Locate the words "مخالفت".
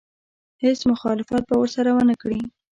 0.91-1.43